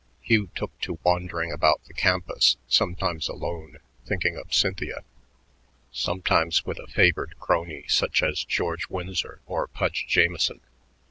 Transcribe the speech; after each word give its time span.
Hugh 0.19 0.49
took 0.55 0.75
to 0.81 0.97
wandering 1.03 1.51
about 1.51 1.83
the 1.85 1.93
campus, 1.93 2.57
sometimes 2.67 3.29
alone, 3.29 3.77
thinking 4.03 4.35
of 4.35 4.51
Cynthia, 4.51 5.03
sometimes 5.91 6.65
with 6.65 6.79
a 6.79 6.87
favored 6.87 7.35
crony 7.39 7.85
such 7.87 8.23
as 8.23 8.43
George 8.43 8.89
Winsor 8.89 9.41
or 9.45 9.67
Pudge 9.67 10.07
Jamieson. 10.07 10.61